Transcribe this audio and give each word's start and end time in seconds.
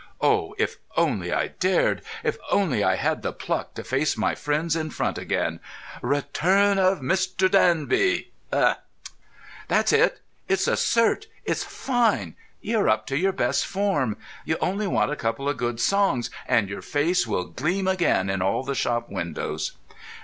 "Oh, 0.19 0.55
if 0.57 0.77
only 0.97 1.31
I 1.31 1.49
dared! 1.49 2.01
If 2.23 2.39
only 2.49 2.83
I 2.83 2.95
had 2.95 3.21
the 3.21 3.31
pluck 3.31 3.75
to 3.75 3.83
face 3.83 4.17
my 4.17 4.33
friends 4.33 4.75
in 4.75 4.89
front 4.89 5.19
again! 5.19 5.59
'Return 6.01 6.79
of 6.79 7.01
Mr. 7.01 7.43
Richard 7.43 7.51
Danby,' 7.51 8.31
eh?" 8.51 8.73
"That's 9.67 9.93
it! 9.93 10.19
It's 10.47 10.67
a 10.67 10.73
cert.! 10.75 11.25
It's 11.45 11.63
fine! 11.63 12.35
You're 12.61 12.89
up 12.89 13.05
to 13.13 13.15
your 13.15 13.31
best 13.31 13.67
form. 13.67 14.17
You 14.43 14.57
only 14.59 14.87
want 14.87 15.11
a 15.11 15.15
couple 15.15 15.47
of 15.47 15.57
good 15.57 15.79
songs, 15.79 16.31
and 16.47 16.67
your 16.67 16.81
face 16.81 17.27
will 17.27 17.45
gleam 17.45 17.87
again 17.87 18.27
in 18.27 18.41
all 18.41 18.63
the 18.63 18.73
shop 18.73 19.07
windows." 19.11 19.73